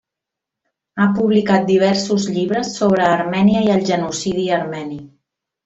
Ha 0.99 1.05
publicat 1.17 1.67
diversos 1.67 2.25
llibres 2.39 2.73
sobre 2.81 3.05
Armènia 3.11 3.63
i 3.69 3.73
el 3.77 3.87
genocidi 3.93 4.51
armeni. 4.63 5.03